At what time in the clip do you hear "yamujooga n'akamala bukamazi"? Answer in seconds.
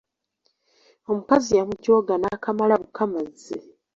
1.59-3.55